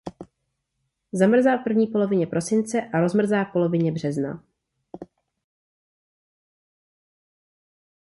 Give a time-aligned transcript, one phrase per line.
[1.11, 4.43] Zamrzá v první polovině prosince a rozmrzá v polovině března.